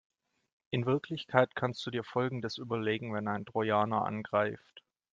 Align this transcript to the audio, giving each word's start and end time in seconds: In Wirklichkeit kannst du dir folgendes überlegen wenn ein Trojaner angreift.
In 0.71 0.87
Wirklichkeit 0.87 1.55
kannst 1.55 1.85
du 1.85 1.91
dir 1.91 2.03
folgendes 2.03 2.57
überlegen 2.57 3.13
wenn 3.13 3.27
ein 3.27 3.45
Trojaner 3.45 4.03
angreift. 4.03 4.83